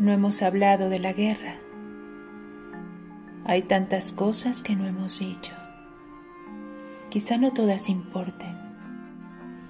[0.00, 1.56] No hemos hablado de la guerra.
[3.44, 5.52] Hay tantas cosas que no hemos dicho.
[7.10, 8.56] Quizá no todas importen.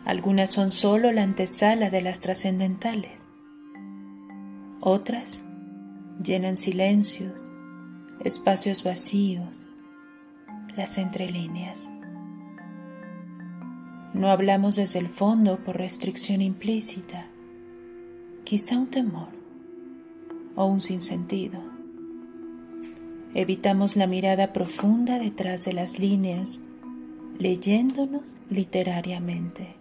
[0.05, 3.20] Algunas son solo la antesala de las trascendentales.
[4.79, 5.43] Otras
[6.23, 7.51] llenan silencios,
[8.20, 9.66] espacios vacíos,
[10.77, 11.88] las entrelíneas.
[14.15, 17.27] No hablamos desde el fondo por restricción implícita,
[18.45, 19.40] quizá un temor
[20.60, 21.59] o un sinsentido.
[23.34, 26.60] Evitamos la mirada profunda detrás de las líneas,
[27.38, 29.77] leyéndonos literariamente.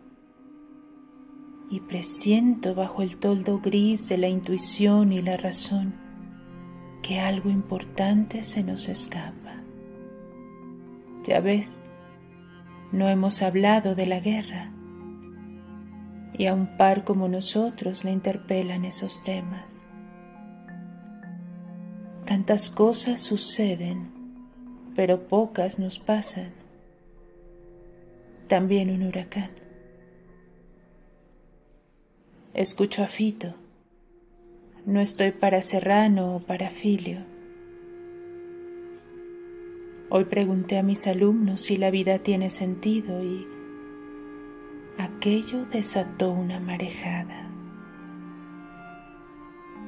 [1.70, 5.95] Y presiento bajo el toldo gris de la intuición y la razón
[7.03, 9.61] que algo importante se nos escapa.
[11.25, 11.77] Ya ves,
[12.93, 14.71] no hemos hablado de la guerra
[16.37, 19.88] y a un par como nosotros le interpelan esos temas.
[22.30, 24.12] Tantas cosas suceden,
[24.96, 26.52] pero pocas nos pasan.
[28.48, 29.49] También un huracán.
[32.54, 33.55] Escucho a Fito.
[34.85, 37.26] No estoy para Serrano o para Filio
[40.12, 43.48] Hoy pregunté a mis alumnos si la vida tiene sentido y
[45.00, 47.50] aquello desató una marejada.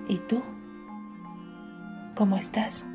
[0.07, 0.41] ¿Y tú?
[2.15, 2.85] ¿Cómo estás?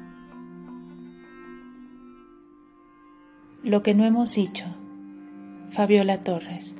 [3.62, 4.66] Lo que no hemos dicho,
[5.72, 6.76] Fabiola Torres.